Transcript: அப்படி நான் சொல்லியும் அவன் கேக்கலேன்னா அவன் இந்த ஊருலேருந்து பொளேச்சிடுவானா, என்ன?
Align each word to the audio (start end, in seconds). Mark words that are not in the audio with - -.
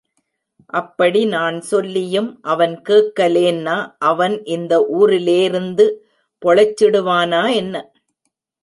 அப்படி 0.73 1.25
நான் 1.25 1.57
சொல்லியும் 1.61 2.29
அவன் 2.43 2.73
கேக்கலேன்னா 2.89 3.77
அவன் 4.03 4.35
இந்த 4.47 4.73
ஊருலேருந்து 4.99 5.87
பொளேச்சிடுவானா, 6.41 7.41
என்ன? 7.55 7.75